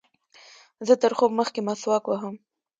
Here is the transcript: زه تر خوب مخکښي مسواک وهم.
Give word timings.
زه 0.87 0.93
تر 1.01 1.11
خوب 1.17 1.31
مخکښي 1.39 1.61
مسواک 1.67 2.03
وهم. 2.07 2.35